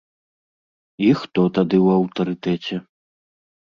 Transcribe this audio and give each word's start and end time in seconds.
І 1.07 1.11
хто 1.19 1.41
тады 1.57 1.77
ў 1.85 1.87
аўтарытэце? 1.99 2.75